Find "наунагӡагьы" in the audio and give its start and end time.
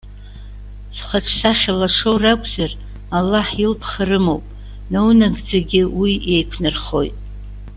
4.91-5.81